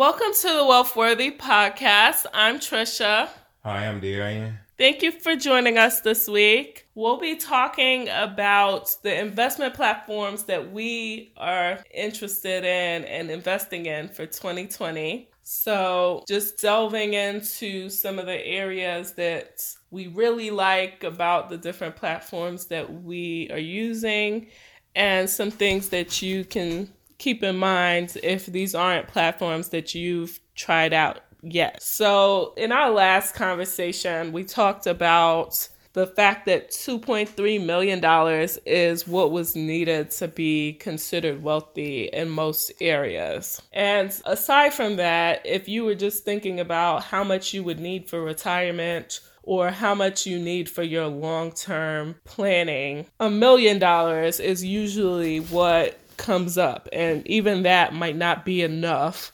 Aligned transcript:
Welcome 0.00 0.32
to 0.40 0.48
the 0.48 0.64
Wealthworthy 0.64 1.36
podcast. 1.36 2.24
I'm 2.32 2.58
Trisha. 2.58 3.28
Hi, 3.62 3.86
I'm 3.86 4.00
Darian. 4.00 4.56
Thank 4.78 5.02
you 5.02 5.12
for 5.12 5.36
joining 5.36 5.76
us 5.76 6.00
this 6.00 6.26
week. 6.26 6.88
We'll 6.94 7.20
be 7.20 7.36
talking 7.36 8.08
about 8.08 8.96
the 9.02 9.20
investment 9.20 9.74
platforms 9.74 10.44
that 10.44 10.72
we 10.72 11.34
are 11.36 11.80
interested 11.92 12.64
in 12.64 13.04
and 13.04 13.30
investing 13.30 13.84
in 13.84 14.08
for 14.08 14.24
2020. 14.24 15.28
So, 15.42 16.24
just 16.26 16.62
delving 16.62 17.12
into 17.12 17.90
some 17.90 18.18
of 18.18 18.24
the 18.24 18.42
areas 18.42 19.12
that 19.16 19.62
we 19.90 20.06
really 20.06 20.50
like 20.50 21.04
about 21.04 21.50
the 21.50 21.58
different 21.58 21.96
platforms 21.96 22.64
that 22.68 23.02
we 23.02 23.50
are 23.52 23.58
using 23.58 24.46
and 24.94 25.28
some 25.28 25.50
things 25.50 25.90
that 25.90 26.22
you 26.22 26.46
can 26.46 26.88
keep 27.20 27.44
in 27.44 27.56
mind 27.56 28.16
if 28.22 28.46
these 28.46 28.74
aren't 28.74 29.06
platforms 29.06 29.68
that 29.68 29.94
you've 29.94 30.40
tried 30.56 30.92
out 30.92 31.20
yet. 31.42 31.80
So, 31.82 32.54
in 32.56 32.72
our 32.72 32.90
last 32.90 33.34
conversation, 33.34 34.32
we 34.32 34.42
talked 34.42 34.86
about 34.86 35.68
the 35.92 36.06
fact 36.06 36.46
that 36.46 36.70
$2.3 36.70 37.64
million 37.64 38.48
is 38.64 39.08
what 39.08 39.32
was 39.32 39.56
needed 39.56 40.10
to 40.12 40.28
be 40.28 40.74
considered 40.74 41.42
wealthy 41.42 42.04
in 42.04 42.30
most 42.30 42.72
areas. 42.80 43.60
And 43.72 44.14
aside 44.24 44.72
from 44.72 44.96
that, 44.96 45.44
if 45.44 45.68
you 45.68 45.84
were 45.84 45.96
just 45.96 46.24
thinking 46.24 46.60
about 46.60 47.04
how 47.04 47.24
much 47.24 47.52
you 47.52 47.62
would 47.64 47.80
need 47.80 48.08
for 48.08 48.22
retirement, 48.22 49.20
or 49.42 49.70
how 49.70 49.94
much 49.94 50.26
you 50.26 50.38
need 50.38 50.68
for 50.68 50.82
your 50.82 51.06
long 51.06 51.50
term 51.50 52.14
planning, 52.24 53.06
a 53.18 53.28
million 53.28 53.78
dollars 53.78 54.38
is 54.38 54.62
usually 54.62 55.40
what 55.40 55.98
comes 56.20 56.56
up. 56.56 56.88
And 56.92 57.26
even 57.26 57.64
that 57.64 57.92
might 57.92 58.16
not 58.16 58.44
be 58.44 58.62
enough 58.62 59.32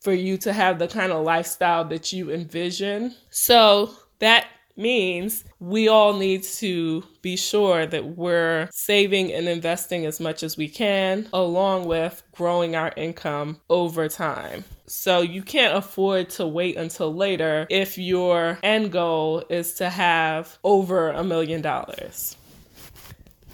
for 0.00 0.12
you 0.12 0.36
to 0.38 0.52
have 0.52 0.78
the 0.78 0.86
kind 0.86 1.10
of 1.10 1.24
lifestyle 1.24 1.84
that 1.86 2.12
you 2.12 2.30
envision. 2.30 3.12
So 3.30 3.90
that 4.20 4.46
means 4.76 5.44
we 5.58 5.88
all 5.88 6.12
need 6.12 6.42
to 6.42 7.02
be 7.22 7.36
sure 7.36 7.86
that 7.86 8.16
we're 8.16 8.68
saving 8.70 9.32
and 9.32 9.48
investing 9.48 10.06
as 10.06 10.20
much 10.20 10.42
as 10.42 10.56
we 10.56 10.68
can, 10.68 11.28
along 11.32 11.86
with 11.86 12.22
growing 12.32 12.76
our 12.76 12.92
income 12.96 13.60
over 13.70 14.08
time. 14.08 14.64
So 14.86 15.22
you 15.22 15.42
can't 15.42 15.76
afford 15.76 16.30
to 16.30 16.46
wait 16.46 16.76
until 16.76 17.12
later 17.12 17.66
if 17.70 17.98
your 17.98 18.58
end 18.62 18.92
goal 18.92 19.42
is 19.48 19.74
to 19.74 19.90
have 19.90 20.58
over 20.62 21.08
a 21.10 21.24
million 21.24 21.62
dollars. 21.62 22.36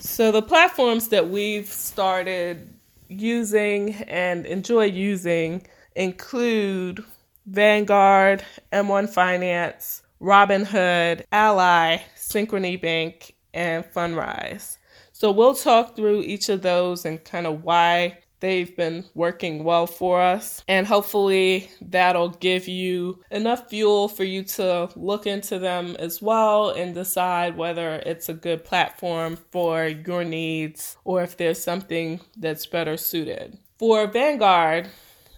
So 0.00 0.32
the 0.32 0.42
platforms 0.42 1.08
that 1.08 1.30
we've 1.30 1.68
started 1.68 2.71
using 3.20 3.94
and 4.06 4.46
enjoy 4.46 4.84
using 4.86 5.66
include 5.94 7.04
Vanguard, 7.46 8.44
M1 8.72 9.10
Finance, 9.10 10.02
Robinhood, 10.20 11.24
Ally, 11.32 11.98
Synchrony 12.16 12.80
Bank, 12.80 13.34
and 13.52 13.84
Fundrise. 13.84 14.78
So 15.12 15.30
we'll 15.30 15.54
talk 15.54 15.96
through 15.96 16.22
each 16.22 16.48
of 16.48 16.62
those 16.62 17.04
and 17.04 17.22
kind 17.22 17.46
of 17.46 17.64
why 17.64 18.18
they've 18.42 18.76
been 18.76 19.04
working 19.14 19.64
well 19.64 19.86
for 19.86 20.20
us. 20.20 20.62
And 20.68 20.86
hopefully 20.86 21.70
that'll 21.80 22.30
give 22.30 22.68
you 22.68 23.22
enough 23.30 23.70
fuel 23.70 24.08
for 24.08 24.24
you 24.24 24.42
to 24.42 24.90
look 24.94 25.26
into 25.26 25.58
them 25.58 25.96
as 25.98 26.20
well 26.20 26.70
and 26.70 26.94
decide 26.94 27.56
whether 27.56 28.02
it's 28.04 28.28
a 28.28 28.34
good 28.34 28.64
platform 28.64 29.38
for 29.50 29.86
your 29.86 30.24
needs 30.24 30.98
or 31.04 31.22
if 31.22 31.38
there's 31.38 31.62
something 31.62 32.20
that's 32.36 32.66
better 32.66 32.98
suited. 32.98 33.56
For 33.78 34.06
Vanguard, 34.06 34.88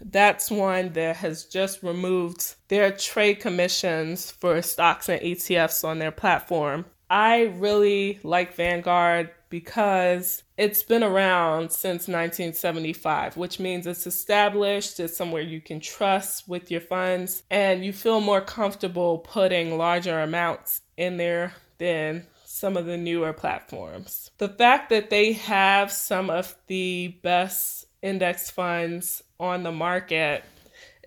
that's 0.01 0.51
one 0.51 0.93
that 0.93 1.17
has 1.17 1.45
just 1.45 1.83
removed 1.83 2.55
their 2.67 2.91
trade 2.91 3.39
commissions 3.39 4.31
for 4.31 4.61
stocks 4.61 5.07
and 5.07 5.21
ETFs 5.21 5.87
on 5.87 5.99
their 5.99 6.11
platform. 6.11 6.85
I 7.09 7.43
really 7.57 8.19
like 8.23 8.55
Vanguard 8.55 9.29
because 9.55 10.43
it's 10.57 10.83
been 10.83 11.01
around 11.01 11.71
since 11.71 12.09
1975, 12.09 13.37
which 13.37 13.57
means 13.57 13.87
it's 13.87 14.05
established, 14.05 14.99
it's 14.99 15.15
somewhere 15.15 15.41
you 15.41 15.61
can 15.61 15.79
trust 15.79 16.45
with 16.45 16.69
your 16.69 16.81
funds, 16.81 17.41
and 17.49 17.85
you 17.85 17.93
feel 17.93 18.19
more 18.19 18.41
comfortable 18.41 19.19
putting 19.19 19.77
larger 19.77 20.19
amounts 20.19 20.81
in 20.97 21.15
there 21.15 21.53
than 21.77 22.27
some 22.43 22.75
of 22.75 22.85
the 22.85 22.97
newer 22.97 23.31
platforms. 23.31 24.29
The 24.39 24.49
fact 24.49 24.89
that 24.89 25.09
they 25.09 25.31
have 25.31 25.89
some 25.89 26.29
of 26.29 26.53
the 26.67 27.15
best 27.23 27.85
index 28.01 28.51
funds 28.51 29.23
on 29.39 29.63
the 29.63 29.71
market 29.71 30.43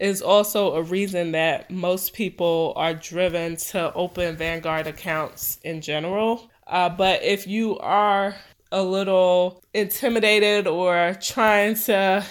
is 0.01 0.23
also 0.23 0.75
a 0.75 0.83
reason 0.83 1.33
that 1.33 1.71
most 1.71 2.15
people 2.15 2.73
are 2.77 2.95
driven 2.95 3.57
to 3.57 3.93
open 3.93 4.37
Vanguard 4.37 4.87
accounts 4.87 5.59
in 5.65 5.83
general. 5.83 6.51
Uh, 6.69 6.89
but 6.89 7.23
if 7.23 7.47
you 7.47 7.79
are 7.79 8.37
a 8.71 8.83
little 8.83 9.63
intimidated 9.73 10.67
or 10.67 11.17
trying 11.21 11.75
to 11.75 12.25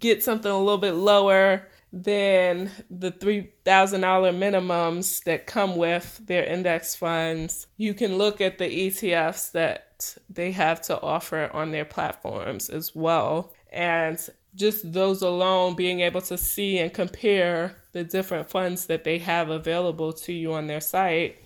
get 0.00 0.22
something 0.22 0.50
a 0.50 0.58
little 0.58 0.78
bit 0.78 0.94
lower 0.94 1.68
than 1.92 2.70
the 2.90 3.12
$3,000 3.12 3.48
minimums 3.64 5.22
that 5.24 5.46
come 5.46 5.76
with 5.76 6.20
their 6.26 6.44
index 6.44 6.94
funds, 6.96 7.68
you 7.76 7.94
can 7.94 8.18
look 8.18 8.40
at 8.40 8.58
the 8.58 8.88
ETFs 8.88 9.52
that 9.52 10.16
they 10.28 10.50
have 10.50 10.82
to 10.82 11.00
offer 11.00 11.48
on 11.52 11.70
their 11.70 11.84
platforms 11.84 12.68
as 12.68 12.94
well. 12.94 13.54
And 13.72 14.18
just 14.54 14.92
those 14.92 15.22
alone 15.22 15.76
being 15.76 16.00
able 16.00 16.22
to 16.22 16.36
see 16.36 16.78
and 16.78 16.92
compare 16.92 17.76
the 17.92 18.04
different 18.04 18.50
funds 18.50 18.86
that 18.86 19.04
they 19.04 19.18
have 19.18 19.48
available 19.48 20.12
to 20.12 20.32
you 20.32 20.54
on 20.54 20.66
their 20.66 20.80
site 20.80 21.38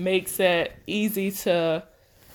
makes 0.00 0.40
it 0.40 0.72
easy 0.86 1.30
to 1.30 1.84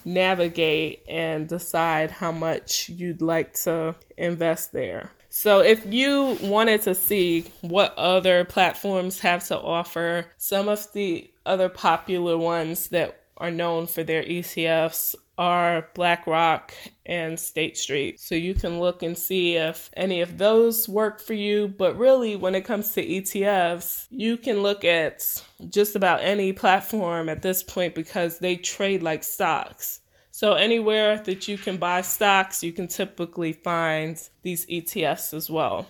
navigate 0.06 1.04
and 1.10 1.48
decide 1.48 2.12
how 2.12 2.32
much 2.32 2.90
you'd 2.90 3.22
like 3.22 3.54
to 3.54 3.96
invest 4.18 4.72
there. 4.72 5.12
So, 5.30 5.60
if 5.60 5.86
you 5.86 6.38
wanted 6.42 6.84
to 6.84 6.96
see 6.96 7.52
what 7.60 7.94
other 7.98 8.46
platforms 8.46 9.20
have 9.20 9.46
to 9.48 9.60
offer, 9.60 10.28
some 10.38 10.70
of 10.70 10.92
the 10.94 11.30
other 11.46 11.68
popular 11.68 12.38
ones 12.38 12.88
that 12.88 13.20
are 13.38 13.52
known 13.52 13.88
for 13.88 14.04
their 14.04 14.24
ETFs 14.24 15.16
are 15.38 15.88
BlackRock 15.94 16.74
and 17.06 17.40
State 17.40 17.78
Street. 17.78 18.20
So 18.20 18.36
you 18.36 18.54
can 18.54 18.80
look 18.80 19.04
and 19.04 19.18
see 19.18 19.56
if 19.56 19.90
any 19.96 20.22
of 20.22 20.38
those 20.38 20.88
work 20.88 21.22
for 21.22 21.34
you. 21.34 21.68
But 21.68 21.98
really, 21.98 22.36
when 22.36 22.56
it 22.56 22.66
comes 22.66 22.92
to 22.94 23.06
ETFs, 23.06 24.08
you 24.10 24.38
can 24.38 24.62
look 24.62 24.84
at 24.86 25.44
just 25.70 25.96
about 25.96 26.22
any 26.22 26.54
platform 26.54 27.30
at 27.30 27.42
this 27.42 27.64
point 27.64 27.96
because 27.96 28.40
they 28.40 28.56
trade 28.56 29.04
like 29.04 29.24
stocks. 29.24 30.00
So 30.32 30.54
anywhere 30.54 31.18
that 31.20 31.48
you 31.48 31.58
can 31.58 31.78
buy 31.78 32.02
stocks, 32.02 32.64
you 32.64 32.74
can 32.74 32.88
typically 32.88 33.54
find 33.54 34.22
these 34.42 34.66
ETFs 34.66 35.34
as 35.34 35.50
well. 35.50 35.88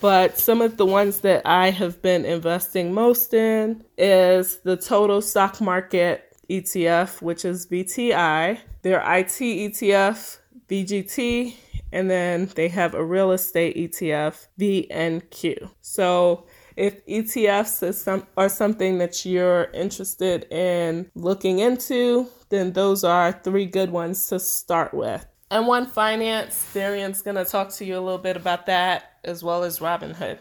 But 0.00 0.38
some 0.38 0.62
of 0.62 0.76
the 0.76 0.86
ones 0.86 1.20
that 1.20 1.42
I 1.44 1.70
have 1.70 2.00
been 2.02 2.24
investing 2.24 2.94
most 2.94 3.34
in 3.34 3.84
is 3.96 4.58
the 4.58 4.76
total 4.76 5.20
stock 5.20 5.60
market 5.60 6.27
ETF, 6.50 7.20
which 7.22 7.44
is 7.44 7.66
VTI, 7.66 8.58
their 8.82 9.00
IT 9.00 9.38
ETF, 9.40 10.38
VGT, 10.68 11.54
and 11.92 12.10
then 12.10 12.50
they 12.54 12.68
have 12.68 12.94
a 12.94 13.04
real 13.04 13.32
estate 13.32 13.76
ETF, 13.76 14.46
VNQ. 14.60 15.70
So 15.80 16.46
if 16.76 17.04
ETFs 17.06 17.82
is 17.82 18.00
some, 18.00 18.26
are 18.36 18.48
something 18.48 18.98
that 18.98 19.24
you're 19.24 19.64
interested 19.74 20.44
in 20.52 21.10
looking 21.14 21.58
into, 21.58 22.28
then 22.50 22.72
those 22.72 23.04
are 23.04 23.32
three 23.32 23.66
good 23.66 23.90
ones 23.90 24.26
to 24.28 24.38
start 24.38 24.94
with. 24.94 25.26
M1 25.50 25.88
Finance, 25.88 26.72
Darian's 26.74 27.22
going 27.22 27.36
to 27.36 27.44
talk 27.44 27.70
to 27.74 27.84
you 27.84 27.98
a 27.98 28.00
little 28.00 28.18
bit 28.18 28.36
about 28.36 28.66
that 28.66 29.12
as 29.24 29.42
well 29.42 29.64
as 29.64 29.78
Robinhood. 29.78 30.38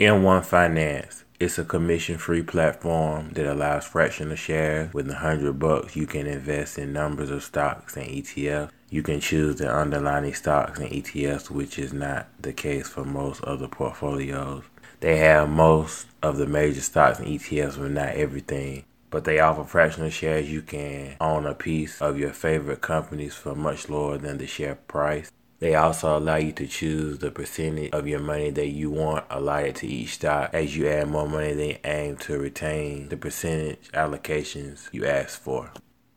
M1 0.00 0.44
Finance 0.44 1.24
it's 1.40 1.58
a 1.58 1.64
commission-free 1.64 2.42
platform 2.42 3.30
that 3.34 3.46
allows 3.46 3.86
fractional 3.86 4.34
shares. 4.34 4.92
With 4.92 5.08
a 5.08 5.14
hundred 5.14 5.58
bucks, 5.58 5.94
you 5.94 6.06
can 6.06 6.26
invest 6.26 6.78
in 6.78 6.92
numbers 6.92 7.30
of 7.30 7.44
stocks 7.44 7.96
and 7.96 8.06
ETFs. 8.06 8.70
You 8.90 9.02
can 9.02 9.20
choose 9.20 9.56
the 9.56 9.72
underlying 9.72 10.34
stocks 10.34 10.80
and 10.80 10.90
ETFs, 10.90 11.50
which 11.50 11.78
is 11.78 11.92
not 11.92 12.26
the 12.40 12.52
case 12.52 12.88
for 12.88 13.04
most 13.04 13.44
other 13.44 13.68
portfolios. 13.68 14.64
They 15.00 15.18
have 15.18 15.48
most 15.48 16.06
of 16.22 16.38
the 16.38 16.46
major 16.46 16.80
stocks 16.80 17.20
and 17.20 17.28
ETFs, 17.28 17.78
but 17.78 17.92
not 17.92 18.14
everything. 18.14 18.84
But 19.10 19.24
they 19.24 19.38
offer 19.38 19.64
fractional 19.64 20.10
shares. 20.10 20.50
You 20.50 20.62
can 20.62 21.16
own 21.20 21.46
a 21.46 21.54
piece 21.54 22.02
of 22.02 22.18
your 22.18 22.32
favorite 22.32 22.80
companies 22.80 23.34
for 23.34 23.54
much 23.54 23.88
lower 23.88 24.18
than 24.18 24.38
the 24.38 24.46
share 24.46 24.74
price. 24.74 25.30
They 25.60 25.74
also 25.74 26.16
allow 26.16 26.36
you 26.36 26.52
to 26.52 26.66
choose 26.68 27.18
the 27.18 27.32
percentage 27.32 27.90
of 27.92 28.06
your 28.06 28.20
money 28.20 28.50
that 28.50 28.68
you 28.68 28.90
want 28.90 29.24
allotted 29.28 29.74
to 29.76 29.88
each 29.88 30.14
stock. 30.14 30.50
As 30.52 30.76
you 30.76 30.86
add 30.86 31.08
more 31.08 31.28
money, 31.28 31.52
they 31.52 31.80
aim 31.84 32.16
to 32.18 32.38
retain 32.38 33.08
the 33.08 33.16
percentage 33.16 33.90
allocations 33.92 34.88
you 34.92 35.04
ask 35.04 35.40
for. 35.40 35.72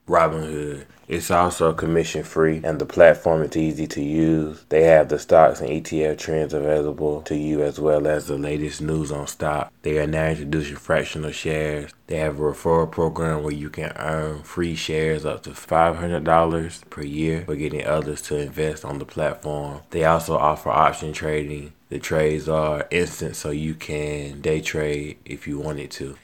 Robinhood. 0.08 0.86
It's 1.08 1.30
also 1.30 1.72
commission 1.72 2.22
free 2.22 2.60
and 2.64 2.78
the 2.78 2.86
platform 2.86 3.42
is 3.42 3.56
easy 3.56 3.86
to 3.88 4.02
use. 4.02 4.64
They 4.68 4.84
have 4.84 5.08
the 5.08 5.18
stocks 5.18 5.60
and 5.60 5.68
ETF 5.68 6.18
trends 6.18 6.54
available 6.54 7.20
to 7.22 7.36
you 7.36 7.62
as 7.62 7.78
well 7.78 8.06
as 8.06 8.26
the 8.26 8.38
latest 8.38 8.80
news 8.80 9.12
on 9.12 9.26
stock. 9.26 9.72
They 9.82 9.98
are 9.98 10.06
now 10.06 10.28
introducing 10.28 10.76
fractional 10.76 11.30
shares. 11.30 11.92
They 12.06 12.16
have 12.16 12.38
a 12.38 12.42
referral 12.42 12.90
program 12.90 13.42
where 13.42 13.52
you 13.52 13.68
can 13.68 13.92
earn 13.96 14.42
free 14.42 14.74
shares 14.74 15.24
up 15.24 15.42
to 15.42 15.50
$500 15.50 16.90
per 16.90 17.02
year 17.02 17.44
for 17.44 17.56
getting 17.56 17.86
others 17.86 18.22
to 18.22 18.38
invest 18.38 18.84
on 18.84 18.98
the 18.98 19.04
platform. 19.04 19.82
They 19.90 20.04
also 20.04 20.36
offer 20.36 20.70
option 20.70 21.12
trading. 21.12 21.74
The 21.90 21.98
trades 21.98 22.48
are 22.48 22.86
instant 22.90 23.36
so 23.36 23.50
you 23.50 23.74
can 23.74 24.40
day 24.40 24.62
trade 24.62 25.18
if 25.26 25.46
you 25.46 25.58
wanted 25.58 25.90
to. 25.92 26.16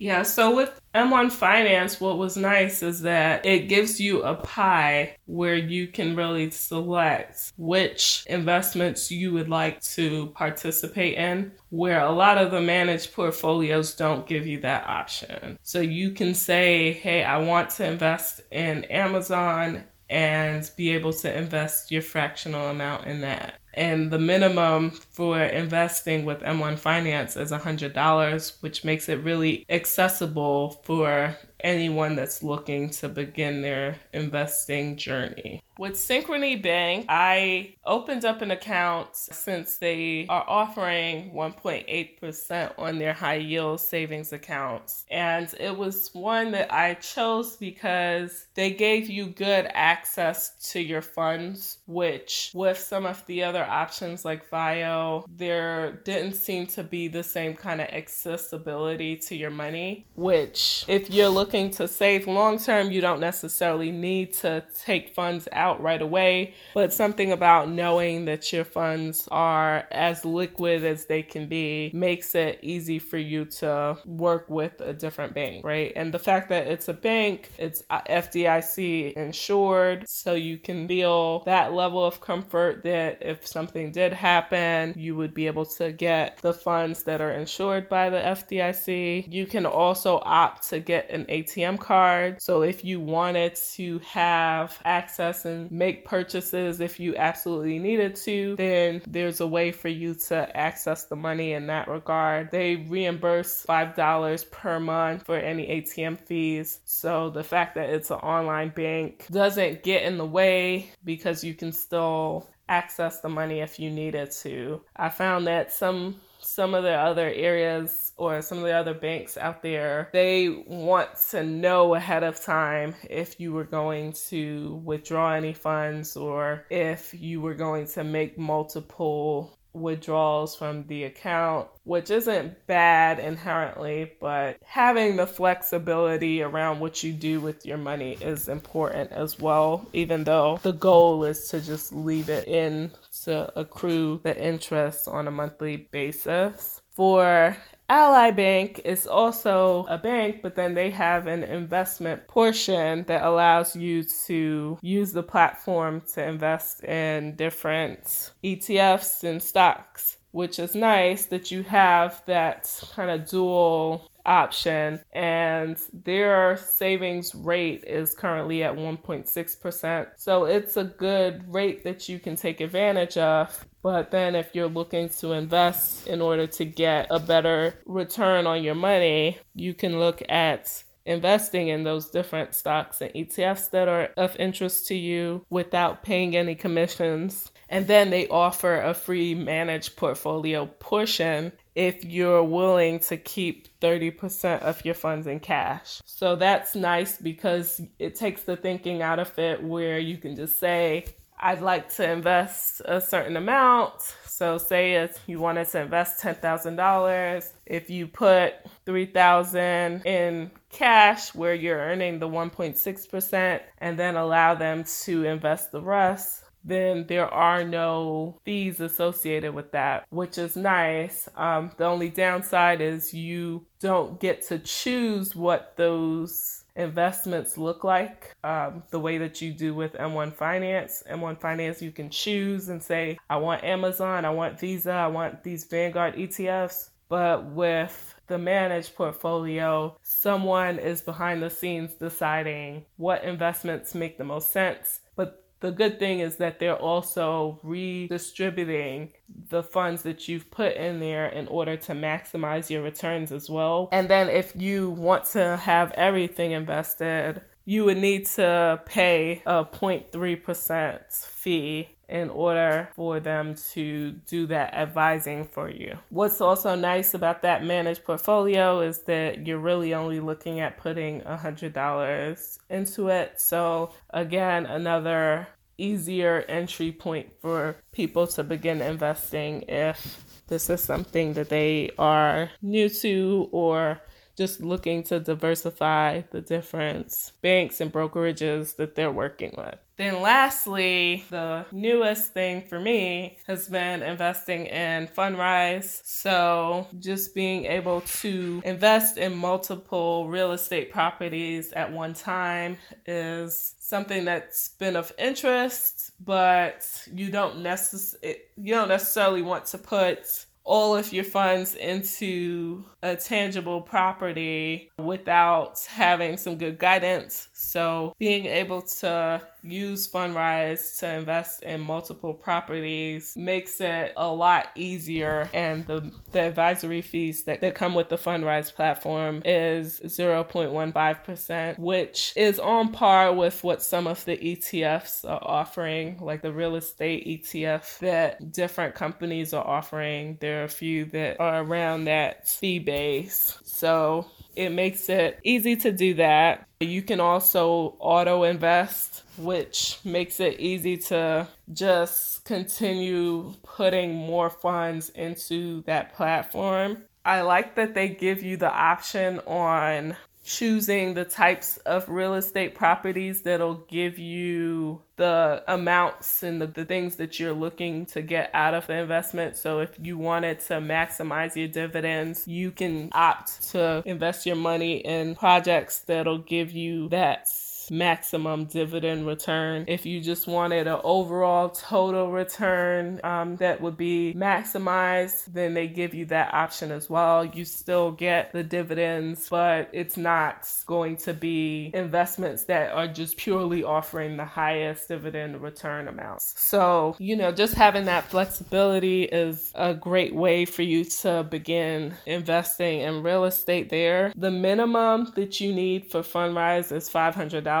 Yeah, 0.00 0.22
so 0.22 0.56
with 0.56 0.80
M1 0.94 1.30
Finance, 1.30 2.00
what 2.00 2.16
was 2.16 2.34
nice 2.34 2.82
is 2.82 3.02
that 3.02 3.44
it 3.44 3.68
gives 3.68 4.00
you 4.00 4.22
a 4.22 4.34
pie 4.34 5.14
where 5.26 5.56
you 5.56 5.88
can 5.88 6.16
really 6.16 6.50
select 6.50 7.52
which 7.58 8.24
investments 8.26 9.10
you 9.10 9.30
would 9.34 9.50
like 9.50 9.78
to 9.82 10.28
participate 10.28 11.18
in, 11.18 11.52
where 11.68 12.00
a 12.00 12.10
lot 12.10 12.38
of 12.38 12.50
the 12.50 12.62
managed 12.62 13.12
portfolios 13.12 13.94
don't 13.94 14.26
give 14.26 14.46
you 14.46 14.58
that 14.60 14.88
option. 14.88 15.58
So 15.62 15.82
you 15.82 16.12
can 16.12 16.32
say, 16.32 16.94
hey, 16.94 17.22
I 17.22 17.36
want 17.36 17.68
to 17.72 17.84
invest 17.84 18.40
in 18.50 18.84
Amazon 18.84 19.84
and 20.08 20.68
be 20.78 20.92
able 20.92 21.12
to 21.12 21.38
invest 21.38 21.92
your 21.92 22.02
fractional 22.02 22.68
amount 22.68 23.06
in 23.06 23.20
that. 23.20 23.59
And 23.74 24.10
the 24.10 24.18
minimum 24.18 24.90
for 24.90 25.40
investing 25.40 26.24
with 26.24 26.40
M1 26.40 26.78
Finance 26.78 27.36
is 27.36 27.52
$100, 27.52 28.62
which 28.62 28.84
makes 28.84 29.08
it 29.08 29.22
really 29.22 29.64
accessible 29.68 30.80
for 30.84 31.36
anyone 31.62 32.16
that's 32.16 32.42
looking 32.42 32.90
to 32.90 33.08
begin 33.08 33.62
their 33.62 33.96
investing 34.12 34.96
journey. 34.96 35.62
With 35.80 35.94
Synchrony 35.94 36.62
Bank, 36.62 37.06
I 37.08 37.74
opened 37.86 38.26
up 38.26 38.42
an 38.42 38.50
account 38.50 39.16
since 39.16 39.78
they 39.78 40.26
are 40.28 40.44
offering 40.46 41.32
1.8% 41.32 42.72
on 42.76 42.98
their 42.98 43.14
high 43.14 43.36
yield 43.36 43.80
savings 43.80 44.30
accounts. 44.34 45.06
And 45.10 45.52
it 45.58 45.74
was 45.74 46.10
one 46.12 46.50
that 46.50 46.70
I 46.70 46.94
chose 46.94 47.56
because 47.56 48.44
they 48.52 48.72
gave 48.72 49.08
you 49.08 49.28
good 49.28 49.68
access 49.72 50.70
to 50.72 50.82
your 50.82 51.00
funds, 51.00 51.78
which 51.86 52.50
with 52.52 52.76
some 52.76 53.06
of 53.06 53.24
the 53.24 53.42
other 53.42 53.64
options 53.64 54.22
like 54.22 54.50
VIO, 54.50 55.24
there 55.34 55.92
didn't 56.04 56.34
seem 56.34 56.66
to 56.66 56.84
be 56.84 57.08
the 57.08 57.22
same 57.22 57.54
kind 57.54 57.80
of 57.80 57.88
accessibility 57.88 59.16
to 59.16 59.34
your 59.34 59.50
money, 59.50 60.04
which 60.14 60.84
if 60.88 61.08
you're 61.08 61.30
looking 61.30 61.49
to 61.50 61.88
save 61.88 62.26
long 62.26 62.58
term, 62.58 62.90
you 62.90 63.00
don't 63.00 63.20
necessarily 63.20 63.90
need 63.90 64.32
to 64.34 64.64
take 64.84 65.14
funds 65.14 65.48
out 65.52 65.82
right 65.82 66.00
away, 66.00 66.54
but 66.74 66.92
something 66.92 67.32
about 67.32 67.68
knowing 67.68 68.24
that 68.26 68.52
your 68.52 68.64
funds 68.64 69.28
are 69.30 69.86
as 69.90 70.24
liquid 70.24 70.84
as 70.84 71.06
they 71.06 71.22
can 71.22 71.48
be 71.48 71.90
makes 71.92 72.34
it 72.34 72.58
easy 72.62 72.98
for 72.98 73.18
you 73.18 73.44
to 73.44 73.96
work 74.06 74.48
with 74.48 74.80
a 74.80 74.92
different 74.92 75.34
bank, 75.34 75.64
right? 75.64 75.92
And 75.96 76.14
the 76.14 76.18
fact 76.18 76.48
that 76.50 76.66
it's 76.66 76.88
a 76.88 76.94
bank, 76.94 77.50
it's 77.58 77.82
uh, 77.90 78.00
FDIC 78.02 79.14
insured, 79.14 80.08
so 80.08 80.34
you 80.34 80.58
can 80.58 80.86
feel 80.86 81.40
that 81.44 81.72
level 81.72 82.04
of 82.04 82.20
comfort 82.20 82.82
that 82.84 83.18
if 83.20 83.46
something 83.46 83.90
did 83.90 84.12
happen, 84.12 84.94
you 84.96 85.16
would 85.16 85.34
be 85.34 85.46
able 85.46 85.66
to 85.66 85.92
get 85.92 86.38
the 86.42 86.54
funds 86.54 87.02
that 87.04 87.20
are 87.20 87.32
insured 87.32 87.88
by 87.88 88.10
the 88.10 88.18
FDIC. 88.18 89.32
You 89.32 89.46
can 89.46 89.66
also 89.66 90.20
opt 90.24 90.68
to 90.68 90.80
get 90.80 91.10
an 91.10 91.26
ATM 91.42 91.78
card. 91.78 92.40
So 92.40 92.62
if 92.62 92.84
you 92.84 93.00
wanted 93.00 93.56
to 93.74 93.98
have 94.00 94.78
access 94.84 95.44
and 95.44 95.70
make 95.70 96.04
purchases 96.04 96.80
if 96.80 97.00
you 97.00 97.16
absolutely 97.16 97.78
needed 97.78 98.16
to, 98.16 98.56
then 98.56 99.02
there's 99.06 99.40
a 99.40 99.46
way 99.46 99.72
for 99.72 99.88
you 99.88 100.14
to 100.14 100.56
access 100.56 101.04
the 101.04 101.16
money 101.16 101.52
in 101.52 101.66
that 101.68 101.88
regard. 101.88 102.50
They 102.50 102.76
reimburse 102.76 103.64
$5 103.68 104.50
per 104.50 104.80
month 104.80 105.26
for 105.26 105.36
any 105.36 105.66
ATM 105.66 106.18
fees. 106.18 106.80
So 106.84 107.30
the 107.30 107.44
fact 107.44 107.74
that 107.74 107.90
it's 107.90 108.10
an 108.10 108.18
online 108.18 108.70
bank 108.70 109.26
doesn't 109.30 109.82
get 109.82 110.02
in 110.02 110.18
the 110.18 110.26
way 110.26 110.90
because 111.04 111.44
you 111.44 111.54
can 111.54 111.72
still 111.72 112.48
access 112.68 113.20
the 113.20 113.28
money 113.28 113.60
if 113.60 113.78
you 113.78 113.90
needed 113.90 114.30
to. 114.30 114.80
I 114.96 115.08
found 115.08 115.46
that 115.46 115.72
some 115.72 116.20
some 116.40 116.74
of 116.74 116.82
the 116.82 116.92
other 116.92 117.28
areas 117.28 118.12
or 118.16 118.42
some 118.42 118.58
of 118.58 118.64
the 118.64 118.72
other 118.72 118.94
banks 118.94 119.36
out 119.36 119.62
there, 119.62 120.08
they 120.12 120.48
want 120.48 121.08
to 121.30 121.42
know 121.42 121.94
ahead 121.94 122.22
of 122.22 122.40
time 122.40 122.94
if 123.08 123.40
you 123.40 123.52
were 123.52 123.64
going 123.64 124.12
to 124.28 124.80
withdraw 124.84 125.32
any 125.32 125.52
funds 125.52 126.16
or 126.16 126.64
if 126.70 127.14
you 127.14 127.40
were 127.40 127.54
going 127.54 127.86
to 127.86 128.04
make 128.04 128.38
multiple 128.38 129.56
withdrawals 129.72 130.56
from 130.56 130.86
the 130.86 131.04
account, 131.04 131.68
which 131.84 132.10
isn't 132.10 132.66
bad 132.66 133.18
inherently, 133.18 134.10
but 134.20 134.56
having 134.64 135.16
the 135.16 135.26
flexibility 135.26 136.42
around 136.42 136.80
what 136.80 137.02
you 137.02 137.12
do 137.12 137.40
with 137.40 137.64
your 137.64 137.78
money 137.78 138.16
is 138.20 138.48
important 138.48 139.12
as 139.12 139.38
well, 139.38 139.86
even 139.92 140.24
though 140.24 140.58
the 140.62 140.72
goal 140.72 141.24
is 141.24 141.48
to 141.48 141.60
just 141.60 141.92
leave 141.92 142.28
it 142.28 142.46
in 142.48 142.90
to 143.24 143.52
accrue 143.58 144.20
the 144.22 144.36
interest 144.42 145.08
on 145.08 145.28
a 145.28 145.30
monthly 145.30 145.88
basis. 145.90 146.80
For 146.90 147.56
Ally 147.88 148.30
Bank 148.30 148.82
is 148.84 149.06
also 149.06 149.84
a 149.88 149.98
bank, 149.98 150.42
but 150.42 150.54
then 150.54 150.74
they 150.74 150.90
have 150.90 151.26
an 151.26 151.42
investment 151.42 152.28
portion 152.28 153.04
that 153.04 153.24
allows 153.24 153.74
you 153.74 154.04
to 154.26 154.78
use 154.80 155.12
the 155.12 155.22
platform 155.22 156.02
to 156.12 156.24
invest 156.24 156.84
in 156.84 157.34
different 157.36 158.32
ETFs 158.44 159.24
and 159.24 159.42
stocks, 159.42 160.18
which 160.30 160.58
is 160.58 160.74
nice 160.74 161.26
that 161.26 161.50
you 161.50 161.62
have 161.64 162.22
that 162.26 162.72
kind 162.94 163.10
of 163.10 163.28
dual 163.28 164.09
option 164.30 165.00
and 165.12 165.76
their 165.92 166.56
savings 166.56 167.34
rate 167.34 167.84
is 167.84 168.14
currently 168.14 168.62
at 168.62 168.76
1.6%. 168.76 170.06
So 170.16 170.44
it's 170.44 170.76
a 170.76 170.84
good 170.84 171.52
rate 171.52 171.82
that 171.84 172.08
you 172.08 172.20
can 172.20 172.36
take 172.36 172.60
advantage 172.60 173.18
of. 173.18 173.66
But 173.82 174.12
then 174.12 174.36
if 174.36 174.54
you're 174.54 174.68
looking 174.68 175.08
to 175.20 175.32
invest 175.32 176.06
in 176.06 176.20
order 176.20 176.46
to 176.46 176.64
get 176.64 177.08
a 177.10 177.18
better 177.18 177.74
return 177.86 178.46
on 178.46 178.62
your 178.62 178.76
money, 178.76 179.38
you 179.54 179.74
can 179.74 179.98
look 179.98 180.22
at 180.28 180.84
investing 181.06 181.68
in 181.68 181.82
those 181.82 182.10
different 182.10 182.54
stocks 182.54 183.00
and 183.00 183.12
ETFs 183.14 183.70
that 183.70 183.88
are 183.88 184.10
of 184.16 184.36
interest 184.36 184.86
to 184.86 184.94
you 184.94 185.44
without 185.50 186.02
paying 186.02 186.36
any 186.36 186.54
commissions. 186.54 187.50
And 187.70 187.86
then 187.86 188.10
they 188.10 188.26
offer 188.28 188.80
a 188.80 188.92
free 188.92 189.34
managed 189.34 189.96
portfolio 189.96 190.66
portion 190.66 191.52
if 191.76 192.04
you're 192.04 192.42
willing 192.42 192.98
to 192.98 193.16
keep 193.16 193.68
30% 193.80 194.60
of 194.60 194.84
your 194.84 194.94
funds 194.94 195.28
in 195.28 195.38
cash. 195.38 196.02
So 196.04 196.34
that's 196.34 196.74
nice 196.74 197.16
because 197.16 197.80
it 198.00 198.16
takes 198.16 198.42
the 198.42 198.56
thinking 198.56 199.02
out 199.02 199.20
of 199.20 199.38
it 199.38 199.62
where 199.62 200.00
you 200.00 200.18
can 200.18 200.34
just 200.34 200.58
say, 200.58 201.06
I'd 201.38 201.62
like 201.62 201.94
to 201.94 202.10
invest 202.10 202.82
a 202.84 203.00
certain 203.00 203.36
amount. 203.36 203.94
So 204.26 204.58
say 204.58 204.94
if 204.96 205.18
you 205.26 205.38
wanted 205.38 205.68
to 205.68 205.80
invest 205.80 206.20
$10,000, 206.20 207.52
if 207.66 207.88
you 207.88 208.08
put 208.08 208.54
3000 208.84 210.02
in 210.04 210.50
cash 210.70 211.34
where 211.34 211.54
you're 211.54 211.78
earning 211.78 212.18
the 212.18 212.28
1.6% 212.28 213.60
and 213.78 213.98
then 213.98 214.16
allow 214.16 214.54
them 214.54 214.84
to 215.04 215.24
invest 215.24 215.72
the 215.72 215.80
rest, 215.80 216.44
then 216.64 217.06
there 217.06 217.32
are 217.32 217.64
no 217.64 218.38
fees 218.44 218.80
associated 218.80 219.54
with 219.54 219.72
that, 219.72 220.06
which 220.10 220.38
is 220.38 220.56
nice. 220.56 221.28
Um, 221.36 221.70
the 221.76 221.84
only 221.84 222.08
downside 222.10 222.80
is 222.80 223.14
you 223.14 223.66
don't 223.80 224.20
get 224.20 224.46
to 224.48 224.58
choose 224.58 225.34
what 225.34 225.74
those 225.76 226.64
investments 226.76 227.58
look 227.58 227.84
like 227.84 228.34
um, 228.44 228.82
the 228.90 228.98
way 228.98 229.18
that 229.18 229.40
you 229.40 229.52
do 229.52 229.74
with 229.74 229.92
M1 229.94 230.34
Finance. 230.34 231.02
M1 231.10 231.40
Finance, 231.40 231.82
you 231.82 231.92
can 231.92 232.10
choose 232.10 232.68
and 232.68 232.82
say, 232.82 233.18
I 233.28 233.36
want 233.36 233.64
Amazon, 233.64 234.24
I 234.24 234.30
want 234.30 234.58
Visa, 234.60 234.92
I 234.92 235.06
want 235.08 235.42
these 235.42 235.64
Vanguard 235.64 236.16
ETFs. 236.16 236.90
But 237.08 237.46
with 237.46 238.14
the 238.28 238.38
managed 238.38 238.94
portfolio, 238.94 239.96
someone 240.02 240.78
is 240.78 241.00
behind 241.00 241.42
the 241.42 241.50
scenes 241.50 241.94
deciding 241.94 242.84
what 242.96 243.24
investments 243.24 243.96
make 243.96 244.16
the 244.16 244.24
most 244.24 244.52
sense. 244.52 245.00
But 245.16 245.44
the 245.60 245.70
good 245.70 245.98
thing 245.98 246.20
is 246.20 246.36
that 246.36 246.58
they're 246.58 246.76
also 246.76 247.60
redistributing 247.62 249.12
the 249.50 249.62
funds 249.62 250.02
that 250.02 250.26
you've 250.26 250.50
put 250.50 250.74
in 250.74 251.00
there 251.00 251.26
in 251.26 251.46
order 251.48 251.76
to 251.76 251.92
maximize 251.92 252.70
your 252.70 252.82
returns 252.82 253.30
as 253.30 253.48
well. 253.48 253.88
And 253.92 254.08
then 254.08 254.28
if 254.28 254.56
you 254.56 254.90
want 254.90 255.24
to 255.26 255.56
have 255.58 255.92
everything 255.92 256.52
invested, 256.52 257.42
you 257.66 257.84
would 257.84 257.98
need 257.98 258.26
to 258.26 258.80
pay 258.86 259.42
a 259.46 259.64
0.3% 259.64 261.26
fee 261.26 261.88
in 262.10 262.28
order 262.28 262.90
for 262.96 263.20
them 263.20 263.54
to 263.72 264.10
do 264.26 264.46
that 264.48 264.74
advising 264.74 265.44
for 265.44 265.70
you. 265.70 265.96
What's 266.10 266.40
also 266.40 266.74
nice 266.74 267.14
about 267.14 267.42
that 267.42 267.64
managed 267.64 268.04
portfolio 268.04 268.80
is 268.80 269.04
that 269.04 269.46
you're 269.46 269.58
really 269.58 269.94
only 269.94 270.20
looking 270.20 270.60
at 270.60 270.76
putting 270.76 271.20
$100 271.22 272.58
into 272.68 273.08
it. 273.08 273.40
So, 273.40 273.92
again, 274.10 274.66
another 274.66 275.46
easier 275.78 276.44
entry 276.48 276.92
point 276.92 277.32
for 277.40 277.76
people 277.92 278.26
to 278.26 278.44
begin 278.44 278.82
investing 278.82 279.62
if 279.62 280.42
this 280.48 280.68
is 280.68 280.82
something 280.82 281.32
that 281.34 281.48
they 281.48 281.90
are 281.98 282.50
new 282.60 282.88
to 282.88 283.48
or 283.52 284.00
just 284.36 284.60
looking 284.60 285.02
to 285.02 285.20
diversify 285.20 286.22
the 286.30 286.40
different 286.40 287.32
banks 287.42 287.80
and 287.80 287.92
brokerages 287.92 288.76
that 288.76 288.94
they're 288.94 289.12
working 289.12 289.54
with. 289.56 289.78
Then, 290.00 290.22
lastly, 290.22 291.26
the 291.28 291.66
newest 291.72 292.32
thing 292.32 292.62
for 292.62 292.80
me 292.80 293.36
has 293.46 293.68
been 293.68 294.02
investing 294.02 294.64
in 294.64 295.08
Fundrise. 295.08 296.00
So, 296.04 296.86
just 296.98 297.34
being 297.34 297.66
able 297.66 298.00
to 298.22 298.62
invest 298.64 299.18
in 299.18 299.36
multiple 299.36 300.26
real 300.26 300.52
estate 300.52 300.90
properties 300.90 301.72
at 301.72 301.92
one 301.92 302.14
time 302.14 302.78
is 303.04 303.74
something 303.78 304.24
that's 304.24 304.70
been 304.70 304.96
of 304.96 305.12
interest, 305.18 306.12
but 306.18 307.06
you 307.12 307.30
don't 307.30 307.56
necess- 307.56 308.14
you 308.56 308.72
don't 308.72 308.88
necessarily 308.88 309.42
want 309.42 309.66
to 309.66 309.76
put 309.76 310.46
all 310.64 310.94
of 310.96 311.12
your 311.12 311.24
funds 311.24 311.74
into 311.74 312.84
a 313.02 313.16
tangible 313.16 313.80
property 313.80 314.90
without 314.98 315.84
having 315.90 316.36
some 316.36 316.56
good 316.56 316.78
guidance. 316.78 317.48
So, 317.62 318.14
being 318.18 318.46
able 318.46 318.80
to 318.80 319.42
use 319.62 320.08
Fundrise 320.08 320.98
to 321.00 321.12
invest 321.12 321.62
in 321.62 321.82
multiple 321.82 322.32
properties 322.32 323.36
makes 323.36 323.82
it 323.82 324.14
a 324.16 324.32
lot 324.32 324.70
easier. 324.76 325.50
And 325.52 325.86
the, 325.86 326.10
the 326.32 326.40
advisory 326.40 327.02
fees 327.02 327.44
that, 327.44 327.60
that 327.60 327.74
come 327.74 327.94
with 327.94 328.08
the 328.08 328.16
Fundrise 328.16 328.74
platform 328.74 329.42
is 329.44 330.00
0.15%, 330.00 331.78
which 331.78 332.32
is 332.34 332.58
on 332.58 332.92
par 332.92 333.34
with 333.34 333.62
what 333.62 333.82
some 333.82 334.06
of 334.06 334.24
the 334.24 334.38
ETFs 334.38 335.28
are 335.28 335.42
offering, 335.42 336.18
like 336.18 336.40
the 336.40 336.52
real 336.52 336.76
estate 336.76 337.26
ETF 337.26 337.98
that 337.98 338.52
different 338.52 338.94
companies 338.94 339.52
are 339.52 339.66
offering. 339.66 340.38
There 340.40 340.62
are 340.62 340.64
a 340.64 340.68
few 340.68 341.04
that 341.06 341.38
are 341.38 341.62
around 341.62 342.06
that 342.06 342.48
fee 342.48 342.78
base. 342.78 343.58
So 343.64 344.26
it 344.56 344.70
makes 344.70 345.08
it 345.08 345.38
easy 345.44 345.76
to 345.76 345.92
do 345.92 346.14
that. 346.14 346.66
You 346.80 347.02
can 347.02 347.20
also 347.20 347.96
auto 347.98 348.44
invest, 348.44 349.22
which 349.36 349.98
makes 350.04 350.40
it 350.40 350.58
easy 350.60 350.96
to 350.96 351.48
just 351.72 352.44
continue 352.44 353.54
putting 353.62 354.14
more 354.14 354.50
funds 354.50 355.10
into 355.10 355.82
that 355.82 356.14
platform. 356.14 357.04
I 357.24 357.42
like 357.42 357.74
that 357.74 357.94
they 357.94 358.08
give 358.08 358.42
you 358.42 358.56
the 358.56 358.72
option 358.72 359.40
on 359.40 360.16
choosing 360.42 361.14
the 361.14 361.24
types 361.24 361.76
of 361.78 362.08
real 362.08 362.34
estate 362.34 362.74
properties 362.74 363.42
that'll 363.42 363.74
give 363.88 364.18
you 364.18 365.02
the 365.16 365.62
amounts 365.68 366.42
and 366.42 366.62
the, 366.62 366.66
the 366.66 366.84
things 366.84 367.16
that 367.16 367.38
you're 367.38 367.52
looking 367.52 368.06
to 368.06 368.22
get 368.22 368.50
out 368.54 368.72
of 368.72 368.86
the 368.86 368.94
investment. 368.94 369.56
So 369.56 369.80
if 369.80 369.90
you 370.00 370.16
wanted 370.16 370.60
to 370.60 370.74
maximize 370.74 371.56
your 371.56 371.68
dividends, 371.68 372.48
you 372.48 372.70
can 372.70 373.10
opt 373.12 373.70
to 373.72 374.02
invest 374.06 374.46
your 374.46 374.56
money 374.56 374.98
in 374.98 375.34
projects 375.34 375.98
that'll 376.00 376.38
give 376.38 376.72
you 376.72 377.08
that 377.10 377.48
maximum 377.90 378.64
dividend 378.64 379.26
return. 379.26 379.84
If 379.88 380.06
you 380.06 380.20
just 380.20 380.46
wanted 380.46 380.86
an 380.86 381.00
overall 381.02 381.68
total 381.68 382.30
return 382.30 383.20
um, 383.24 383.56
that 383.56 383.80
would 383.80 383.96
be 383.96 384.34
maximized, 384.34 385.46
then 385.52 385.74
they 385.74 385.88
give 385.88 386.14
you 386.14 386.26
that 386.26 386.54
option 386.54 386.90
as 386.90 387.10
well. 387.10 387.44
You 387.44 387.64
still 387.64 388.12
get 388.12 388.52
the 388.52 388.62
dividends, 388.62 389.48
but 389.48 389.90
it's 389.92 390.16
not 390.16 390.68
going 390.86 391.16
to 391.18 391.34
be 391.34 391.90
investments 391.94 392.64
that 392.64 392.92
are 392.92 393.08
just 393.08 393.36
purely 393.36 393.82
offering 393.82 394.36
the 394.36 394.44
highest 394.44 395.08
dividend 395.08 395.60
return 395.60 396.08
amounts. 396.08 396.54
So, 396.60 397.16
you 397.18 397.36
know, 397.36 397.52
just 397.52 397.74
having 397.74 398.04
that 398.04 398.24
flexibility 398.30 399.24
is 399.24 399.72
a 399.74 399.94
great 399.94 400.34
way 400.34 400.64
for 400.64 400.82
you 400.82 401.04
to 401.04 401.46
begin 401.48 402.14
investing 402.26 403.00
in 403.00 403.22
real 403.22 403.44
estate 403.44 403.90
there. 403.90 404.32
The 404.36 404.50
minimum 404.50 405.32
that 405.34 405.60
you 405.60 405.74
need 405.74 406.10
for 406.10 406.20
Fundrise 406.20 406.92
is 406.92 407.08
$500 407.08 407.79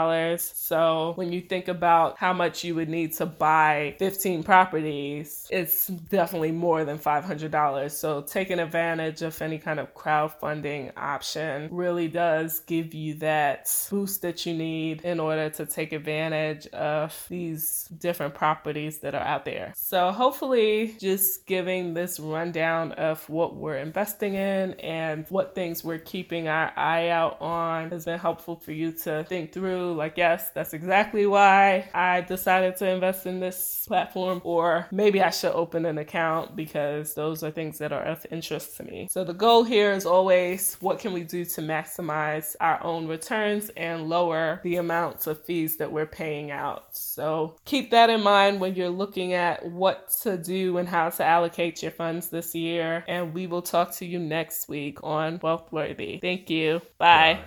so 0.54 1.12
when 1.16 1.32
you 1.32 1.40
think 1.40 1.68
about 1.68 2.18
how 2.18 2.32
much 2.32 2.64
you 2.64 2.74
would 2.74 2.88
need 2.88 3.12
to 3.14 3.26
buy 3.26 3.96
15 3.98 4.42
properties, 4.42 5.46
it's 5.50 5.86
definitely 5.88 6.52
more 6.52 6.84
than 6.84 6.98
$500. 6.98 7.90
So 7.90 8.22
taking 8.22 8.58
advantage 8.58 9.22
of 9.22 9.40
any 9.42 9.58
kind 9.58 9.80
of 9.80 9.94
crowdfunding 9.94 10.92
option 10.96 11.68
really 11.70 12.08
does 12.08 12.60
give 12.60 12.94
you 12.94 13.14
that 13.14 13.70
boost 13.90 14.22
that 14.22 14.46
you 14.46 14.54
need 14.54 15.02
in 15.02 15.20
order 15.20 15.50
to 15.50 15.66
take 15.66 15.92
advantage 15.92 16.66
of 16.68 17.26
these 17.28 17.88
different 17.98 18.34
properties 18.34 18.98
that 18.98 19.14
are 19.14 19.22
out 19.22 19.44
there. 19.44 19.72
So 19.76 20.12
hopefully 20.12 20.96
just 20.98 21.46
giving 21.46 21.94
this 21.94 22.20
rundown 22.20 22.92
of 22.92 23.28
what 23.28 23.56
we're 23.56 23.76
investing 23.76 24.34
in 24.34 24.72
and 24.74 25.26
what 25.28 25.54
things 25.54 25.84
we're 25.84 25.98
keeping 25.98 26.48
our 26.48 26.72
eye 26.76 27.08
out 27.08 27.40
on 27.40 27.90
has 27.90 28.04
been 28.04 28.18
helpful 28.18 28.56
for 28.56 28.72
you 28.72 28.92
to 28.92 29.24
think 29.24 29.52
through 29.52 29.89
like, 29.94 30.16
yes, 30.16 30.50
that's 30.54 30.74
exactly 30.74 31.26
why 31.26 31.88
I 31.94 32.20
decided 32.22 32.76
to 32.76 32.88
invest 32.88 33.26
in 33.26 33.40
this 33.40 33.84
platform, 33.86 34.40
or 34.44 34.86
maybe 34.90 35.22
I 35.22 35.30
should 35.30 35.52
open 35.52 35.84
an 35.86 35.98
account 35.98 36.56
because 36.56 37.14
those 37.14 37.42
are 37.42 37.50
things 37.50 37.78
that 37.78 37.92
are 37.92 38.02
of 38.02 38.26
interest 38.30 38.76
to 38.76 38.84
me. 38.84 39.08
So 39.10 39.24
the 39.24 39.34
goal 39.34 39.64
here 39.64 39.92
is 39.92 40.06
always 40.06 40.76
what 40.80 40.98
can 40.98 41.12
we 41.12 41.24
do 41.24 41.44
to 41.44 41.60
maximize 41.60 42.56
our 42.60 42.82
own 42.82 43.06
returns 43.06 43.70
and 43.76 44.08
lower 44.08 44.60
the 44.62 44.76
amounts 44.76 45.26
of 45.26 45.44
fees 45.44 45.76
that 45.78 45.92
we're 45.92 46.06
paying 46.06 46.50
out. 46.50 46.96
So 46.96 47.56
keep 47.64 47.90
that 47.90 48.10
in 48.10 48.22
mind 48.22 48.60
when 48.60 48.74
you're 48.74 48.88
looking 48.88 49.34
at 49.34 49.64
what 49.64 50.10
to 50.22 50.36
do 50.36 50.78
and 50.78 50.88
how 50.88 51.10
to 51.10 51.24
allocate 51.24 51.82
your 51.82 51.92
funds 51.92 52.28
this 52.28 52.54
year. 52.54 53.04
And 53.08 53.34
we 53.34 53.46
will 53.46 53.62
talk 53.62 53.94
to 53.96 54.06
you 54.06 54.18
next 54.18 54.68
week 54.68 54.98
on 55.02 55.38
Wealthworthy. 55.38 56.20
Thank 56.20 56.50
you. 56.50 56.80
Bye. 56.98 57.34
Bye. 57.34 57.44